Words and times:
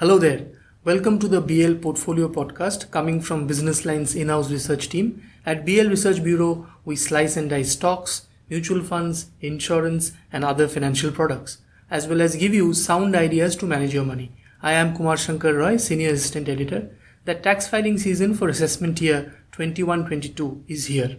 Hello 0.00 0.16
there. 0.16 0.46
Welcome 0.84 1.18
to 1.18 1.26
the 1.26 1.40
BL 1.40 1.74
Portfolio 1.82 2.28
Podcast 2.28 2.88
coming 2.92 3.20
from 3.20 3.48
Business 3.48 3.84
Line's 3.84 4.14
in 4.14 4.28
house 4.28 4.48
research 4.48 4.88
team. 4.88 5.28
At 5.44 5.66
BL 5.66 5.88
Research 5.88 6.22
Bureau, 6.22 6.68
we 6.84 6.94
slice 6.94 7.36
and 7.36 7.50
dice 7.50 7.72
stocks, 7.72 8.28
mutual 8.48 8.84
funds, 8.84 9.32
insurance, 9.40 10.12
and 10.32 10.44
other 10.44 10.68
financial 10.68 11.10
products, 11.10 11.58
as 11.90 12.06
well 12.06 12.22
as 12.22 12.36
give 12.36 12.54
you 12.54 12.74
sound 12.74 13.16
ideas 13.16 13.56
to 13.56 13.66
manage 13.66 13.92
your 13.92 14.04
money. 14.04 14.30
I 14.62 14.74
am 14.74 14.96
Kumar 14.96 15.16
Shankar 15.16 15.54
Roy, 15.54 15.78
Senior 15.78 16.10
Assistant 16.10 16.48
Editor. 16.48 16.96
The 17.24 17.34
tax 17.34 17.66
filing 17.66 17.98
season 17.98 18.34
for 18.34 18.48
assessment 18.48 19.00
year 19.00 19.34
21 19.50 20.06
22 20.06 20.62
is 20.68 20.86
here. 20.86 21.16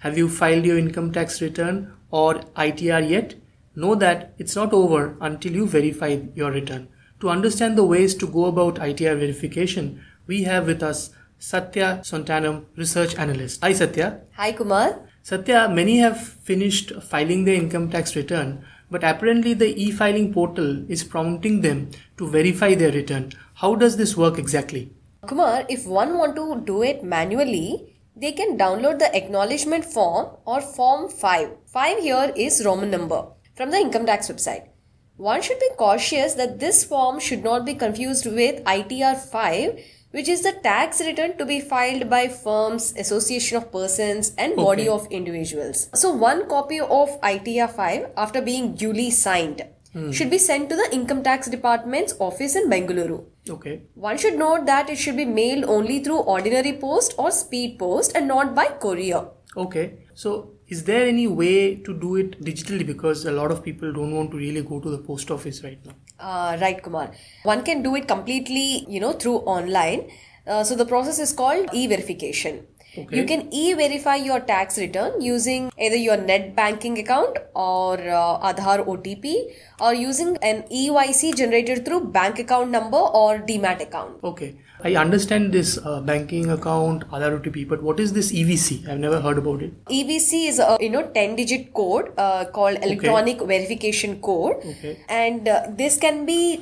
Have 0.00 0.16
you 0.16 0.30
filed 0.30 0.64
your 0.64 0.78
income 0.78 1.12
tax 1.12 1.42
return 1.42 1.92
or 2.10 2.36
ITR 2.56 3.10
yet? 3.10 3.34
Know 3.76 3.94
that 3.96 4.32
it's 4.38 4.56
not 4.56 4.72
over 4.72 5.18
until 5.20 5.52
you 5.52 5.66
verify 5.66 6.18
your 6.34 6.50
return. 6.50 6.88
To 7.22 7.28
understand 7.28 7.78
the 7.78 7.84
ways 7.84 8.16
to 8.16 8.26
go 8.26 8.46
about 8.46 8.80
ITR 8.84 9.16
verification, 9.16 10.04
we 10.26 10.42
have 10.42 10.66
with 10.66 10.82
us 10.82 11.10
Satya 11.38 12.00
Sontanam, 12.02 12.64
research 12.74 13.14
analyst. 13.14 13.62
Hi 13.62 13.72
Satya. 13.72 14.22
Hi 14.32 14.50
Kumar. 14.50 15.08
Satya, 15.22 15.68
many 15.68 15.98
have 15.98 16.18
finished 16.20 16.90
filing 17.00 17.44
their 17.44 17.54
income 17.54 17.88
tax 17.90 18.16
return, 18.16 18.64
but 18.90 19.04
apparently 19.04 19.54
the 19.54 19.68
e-filing 19.80 20.32
portal 20.32 20.84
is 20.90 21.04
prompting 21.04 21.60
them 21.60 21.92
to 22.18 22.26
verify 22.26 22.74
their 22.74 22.90
return. 22.90 23.30
How 23.54 23.76
does 23.76 23.96
this 23.96 24.16
work 24.16 24.36
exactly? 24.36 24.90
Kumar, 25.28 25.64
if 25.68 25.86
one 25.86 26.18
want 26.18 26.34
to 26.34 26.60
do 26.66 26.82
it 26.82 27.04
manually, 27.04 28.00
they 28.16 28.32
can 28.32 28.58
download 28.58 28.98
the 28.98 29.14
acknowledgement 29.16 29.84
form 29.84 30.38
or 30.44 30.60
form 30.60 31.08
5. 31.08 31.50
5 31.66 32.02
here 32.02 32.32
is 32.34 32.64
Roman 32.64 32.90
number 32.90 33.26
from 33.54 33.70
the 33.70 33.76
income 33.76 34.06
tax 34.06 34.28
website. 34.28 34.71
One 35.16 35.42
should 35.42 35.60
be 35.60 35.70
cautious 35.76 36.34
that 36.34 36.58
this 36.58 36.84
form 36.84 37.20
should 37.20 37.44
not 37.44 37.64
be 37.64 37.74
confused 37.74 38.26
with 38.26 38.64
ITR 38.64 39.16
5 39.16 39.78
which 40.12 40.28
is 40.28 40.42
the 40.42 40.52
tax 40.52 41.00
return 41.00 41.36
to 41.38 41.44
be 41.44 41.60
filed 41.60 42.08
by 42.08 42.28
firms, 42.28 42.94
association 42.96 43.56
of 43.56 43.72
persons 43.72 44.32
and 44.38 44.54
body 44.56 44.88
Okay. 44.88 44.90
of 44.90 45.10
individuals. 45.10 45.88
So 45.94 46.12
one 46.12 46.48
copy 46.48 46.80
of 46.80 47.20
ITR 47.22 47.70
5 47.70 48.10
after 48.16 48.42
being 48.42 48.74
duly 48.74 49.10
signed 49.10 49.64
hmm. 49.92 50.10
should 50.10 50.30
be 50.30 50.38
sent 50.38 50.68
to 50.68 50.76
the 50.76 50.88
income 50.92 51.22
tax 51.22 51.48
department's 51.48 52.14
office 52.20 52.56
in 52.56 52.68
Bengaluru. 52.68 53.24
Okay. 53.48 53.82
One 53.94 54.18
should 54.18 54.38
note 54.38 54.66
that 54.66 54.90
it 54.90 54.96
should 54.96 55.16
be 55.16 55.24
mailed 55.24 55.64
only 55.64 56.02
through 56.04 56.18
ordinary 56.18 56.74
post 56.74 57.14
or 57.18 57.30
speed 57.30 57.78
post 57.78 58.14
and 58.14 58.28
not 58.28 58.54
by 58.54 58.66
courier. 58.66 59.28
Okay. 59.56 60.06
So 60.14 60.52
is 60.66 60.84
there 60.84 61.06
any 61.06 61.26
way 61.26 61.76
to 61.76 61.92
do 61.92 62.16
it 62.16 62.42
digitally 62.42 62.86
because 62.86 63.26
a 63.26 63.32
lot 63.32 63.50
of 63.50 63.62
people 63.62 63.92
don't 63.92 64.14
want 64.14 64.30
to 64.30 64.36
really 64.36 64.62
go 64.62 64.80
to 64.80 64.90
the 64.90 64.98
post 64.98 65.30
office 65.30 65.62
right 65.62 65.78
now? 65.84 65.92
Uh, 66.18 66.56
right, 66.60 66.82
Kumar. 66.82 67.12
One 67.42 67.62
can 67.62 67.82
do 67.82 67.94
it 67.96 68.08
completely, 68.08 68.86
you 68.88 69.00
know, 69.00 69.12
through 69.12 69.38
online. 69.38 70.10
Uh, 70.46 70.64
so 70.64 70.74
the 70.74 70.86
process 70.86 71.18
is 71.18 71.32
called 71.32 71.68
e-verification. 71.72 72.66
Okay. 72.96 73.16
You 73.16 73.24
can 73.24 73.48
e-verify 73.52 74.16
your 74.16 74.40
tax 74.40 74.78
return 74.78 75.20
using 75.20 75.72
either 75.80 75.96
your 75.96 76.16
net 76.18 76.54
banking 76.54 76.98
account 76.98 77.38
or 77.54 77.94
uh, 77.94 78.52
Aadhaar 78.52 78.84
OTP 78.86 79.34
or 79.80 79.94
using 79.94 80.36
an 80.42 80.64
EVC 80.70 81.34
generated 81.34 81.86
through 81.86 82.04
bank 82.08 82.38
account 82.38 82.70
number 82.70 82.98
or 82.98 83.38
demat 83.38 83.80
account. 83.80 84.22
Okay. 84.22 84.56
I 84.84 84.96
understand 84.96 85.52
this 85.52 85.78
uh, 85.78 86.00
banking 86.00 86.50
account, 86.50 87.08
Aadhaar 87.08 87.40
OTP, 87.40 87.66
but 87.68 87.82
what 87.82 87.98
is 88.00 88.12
this 88.12 88.30
EVC? 88.32 88.86
I've 88.88 88.98
never 88.98 89.20
heard 89.20 89.38
about 89.38 89.62
it. 89.62 89.72
EVC 89.86 90.48
is 90.48 90.58
a 90.58 90.76
you 90.80 90.90
know 90.90 91.02
10 91.14 91.36
digit 91.36 91.72
code 91.72 92.12
uh, 92.18 92.44
called 92.46 92.76
electronic 92.82 93.40
verification 93.40 94.20
code 94.20 94.56
Okay. 94.66 94.98
and 95.08 95.48
uh, 95.48 95.62
this 95.70 95.96
can 95.96 96.26
be 96.26 96.60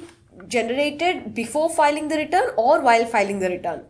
generated 0.49 1.35
before 1.35 1.69
filing 1.71 2.09
the 2.09 2.17
return 2.17 2.51
or 2.57 2.81
while 2.81 3.05
filing 3.07 3.39
the 3.41 3.49
return. 3.51 3.83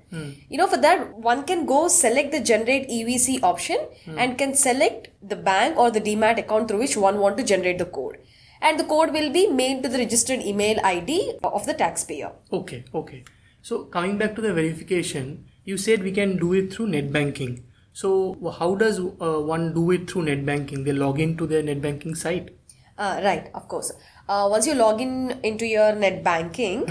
You 0.48 0.58
know 0.58 0.66
for 0.66 0.76
that 0.78 1.14
one 1.14 1.44
can 1.44 1.66
go 1.66 1.88
select 1.88 2.32
the 2.32 2.40
generate 2.40 2.88
EVC 2.88 3.42
option 3.42 3.78
and 4.16 4.36
can 4.38 4.54
select 4.54 5.08
the 5.22 5.36
bank 5.36 5.76
or 5.76 5.90
the 5.90 6.00
demat 6.00 6.38
account 6.38 6.68
through 6.68 6.80
which 6.80 6.96
one 6.96 7.18
want 7.18 7.36
to 7.38 7.44
generate 7.44 7.78
the 7.78 7.86
code. 7.86 8.18
And 8.62 8.78
the 8.78 8.84
code 8.84 9.12
will 9.12 9.30
be 9.32 9.46
mailed 9.48 9.82
to 9.84 9.88
the 9.88 9.98
registered 9.98 10.40
email 10.40 10.78
ID 10.84 11.38
of 11.42 11.64
the 11.66 11.72
taxpayer. 11.72 12.32
Okay, 12.52 12.84
okay. 12.94 13.24
So 13.62 13.84
coming 13.84 14.18
back 14.18 14.34
to 14.36 14.42
the 14.42 14.52
verification, 14.52 15.46
you 15.64 15.78
said 15.78 16.02
we 16.02 16.12
can 16.12 16.36
do 16.36 16.52
it 16.52 16.72
through 16.72 16.88
net 16.88 17.12
banking. 17.12 17.64
So 17.92 18.36
how 18.58 18.74
does 18.74 18.98
uh, 18.98 19.40
one 19.40 19.72
do 19.74 19.90
it 19.90 20.10
through 20.10 20.24
net 20.24 20.44
banking? 20.44 20.84
They 20.84 20.92
log 20.92 21.20
into 21.20 21.46
their 21.46 21.62
net 21.62 21.80
banking 21.80 22.14
site. 22.14 22.50
Uh, 23.00 23.18
right, 23.24 23.50
of 23.54 23.66
course. 23.66 23.90
Uh, 24.28 24.46
once 24.50 24.66
you 24.66 24.74
log 24.74 25.00
in 25.00 25.40
into 25.42 25.66
your 25.66 25.92
net 25.94 26.22
banking, 26.22 26.82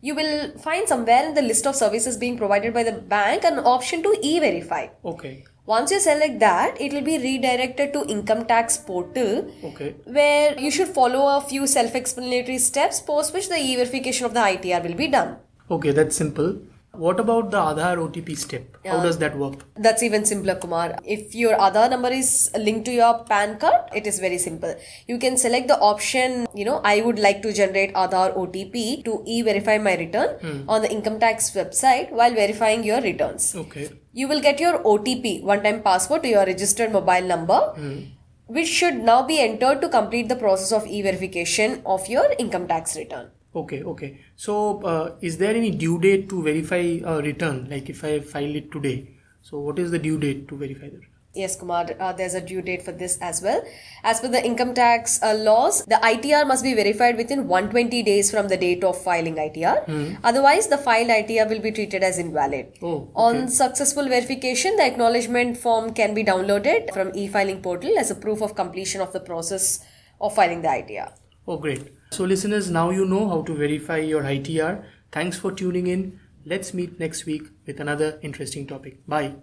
you 0.00 0.14
will 0.14 0.56
find 0.58 0.88
somewhere 0.88 1.26
in 1.26 1.34
the 1.34 1.42
list 1.42 1.66
of 1.66 1.76
services 1.76 2.16
being 2.16 2.38
provided 2.38 2.72
by 2.72 2.82
the 2.82 2.92
bank 2.92 3.44
an 3.44 3.58
option 3.74 4.02
to 4.02 4.16
e-verify. 4.22 4.86
Okay, 5.04 5.44
Once 5.66 5.90
you 5.90 6.00
select 6.00 6.38
that, 6.40 6.80
it 6.80 6.94
will 6.94 7.02
be 7.02 7.18
redirected 7.18 7.92
to 7.92 8.02
income 8.14 8.46
tax 8.46 8.78
portal 8.78 9.52
okay, 9.62 9.94
where 10.06 10.58
you 10.58 10.70
should 10.70 10.88
follow 10.88 11.36
a 11.36 11.42
few 11.42 11.66
self-explanatory 11.66 12.56
steps 12.56 13.00
post 13.00 13.34
which 13.34 13.50
the 13.50 13.58
e-verification 13.58 14.24
of 14.24 14.32
the 14.32 14.40
ITR 14.40 14.82
will 14.88 14.94
be 14.94 15.08
done. 15.08 15.36
okay. 15.70 15.90
That's 15.90 16.16
simple. 16.16 16.56
What 16.98 17.20
about 17.20 17.52
the 17.52 17.58
Aadhaar 17.58 17.96
OTP 18.04 18.36
step? 18.36 18.76
How 18.84 19.00
does 19.00 19.18
that 19.18 19.38
work? 19.38 19.64
That's 19.76 20.02
even 20.02 20.24
simpler, 20.24 20.56
Kumar. 20.56 20.98
If 21.04 21.32
your 21.32 21.54
Aadhaar 21.56 21.90
number 21.90 22.08
is 22.08 22.50
linked 22.58 22.86
to 22.86 22.92
your 22.92 23.22
PAN 23.22 23.58
card, 23.60 23.82
it 23.94 24.08
is 24.08 24.18
very 24.18 24.38
simple. 24.38 24.74
You 25.06 25.18
can 25.18 25.36
select 25.36 25.68
the 25.68 25.78
option, 25.78 26.48
you 26.56 26.64
know, 26.64 26.80
I 26.82 27.00
would 27.02 27.20
like 27.20 27.40
to 27.42 27.52
generate 27.52 27.94
Aadhaar 27.94 28.36
OTP 28.36 29.04
to 29.04 29.22
e-verify 29.26 29.78
my 29.78 29.94
return 29.94 30.40
hmm. 30.40 30.68
on 30.68 30.82
the 30.82 30.90
income 30.90 31.20
tax 31.20 31.52
website 31.52 32.10
while 32.10 32.34
verifying 32.34 32.82
your 32.82 33.00
returns. 33.00 33.54
Okay, 33.54 33.90
You 34.12 34.26
will 34.26 34.40
get 34.40 34.58
your 34.58 34.82
OTP, 34.82 35.44
one-time 35.44 35.82
password 35.82 36.24
to 36.24 36.28
your 36.28 36.46
registered 36.46 36.90
mobile 36.90 37.22
number, 37.22 37.60
hmm. 37.76 37.98
which 38.48 38.66
should 38.66 38.96
now 38.96 39.22
be 39.22 39.38
entered 39.38 39.80
to 39.82 39.88
complete 39.88 40.28
the 40.28 40.36
process 40.36 40.72
of 40.72 40.84
e-verification 40.88 41.80
of 41.86 42.08
your 42.08 42.34
income 42.40 42.66
tax 42.66 42.96
return. 42.96 43.30
Okay, 43.60 43.82
okay. 43.82 44.20
So 44.36 44.82
uh, 44.82 45.16
is 45.20 45.38
there 45.38 45.54
any 45.54 45.70
due 45.70 45.98
date 46.00 46.28
to 46.30 46.42
verify 46.42 47.00
a 47.04 47.20
return? 47.22 47.68
Like 47.70 47.88
if 47.88 48.04
I 48.04 48.20
file 48.20 48.56
it 48.56 48.72
today, 48.72 49.10
so 49.42 49.58
what 49.58 49.78
is 49.78 49.90
the 49.90 49.98
due 49.98 50.18
date 50.18 50.48
to 50.48 50.56
verify 50.56 50.88
the 50.88 50.96
return? 50.96 51.14
Yes, 51.34 51.56
Kumar, 51.56 51.86
uh, 52.00 52.12
there's 52.14 52.34
a 52.34 52.40
due 52.40 52.62
date 52.62 52.82
for 52.82 52.90
this 52.90 53.18
as 53.20 53.42
well. 53.42 53.62
As 54.02 54.18
per 54.20 54.28
the 54.28 54.44
income 54.44 54.72
tax 54.74 55.22
uh, 55.22 55.34
laws, 55.34 55.84
the 55.84 55.96
ITR 55.96 56.48
must 56.48 56.64
be 56.64 56.72
verified 56.74 57.16
within 57.16 57.46
120 57.46 58.02
days 58.02 58.30
from 58.30 58.48
the 58.48 58.56
date 58.56 58.82
of 58.82 59.00
filing 59.00 59.36
ITR. 59.36 60.18
Otherwise, 60.24 60.68
the 60.68 60.78
filed 60.78 61.08
ITR 61.08 61.48
will 61.48 61.60
be 61.60 61.70
treated 61.70 62.02
as 62.02 62.18
invalid. 62.18 62.72
Oh, 62.82 62.94
okay. 62.94 63.12
On 63.14 63.48
successful 63.48 64.08
verification, 64.08 64.74
the 64.76 64.86
acknowledgement 64.86 65.58
form 65.58 65.92
can 65.92 66.14
be 66.14 66.24
downloaded 66.24 66.92
from 66.94 67.12
e-filing 67.14 67.62
portal 67.62 67.98
as 67.98 68.10
a 68.10 68.16
proof 68.16 68.40
of 68.40 68.56
completion 68.56 69.00
of 69.02 69.12
the 69.12 69.20
process 69.20 69.84
of 70.20 70.34
filing 70.34 70.62
the 70.62 70.68
ITR. 70.68 71.12
Oh, 71.48 71.56
great. 71.56 71.94
So, 72.10 72.24
listeners, 72.24 72.70
now 72.70 72.90
you 72.90 73.06
know 73.06 73.26
how 73.26 73.40
to 73.40 73.54
verify 73.54 73.96
your 73.96 74.22
ITR. 74.22 74.84
Thanks 75.10 75.38
for 75.38 75.50
tuning 75.50 75.86
in. 75.86 76.20
Let's 76.44 76.74
meet 76.74 77.00
next 77.00 77.24
week 77.24 77.44
with 77.66 77.80
another 77.80 78.18
interesting 78.22 78.66
topic. 78.66 78.98
Bye. 79.06 79.36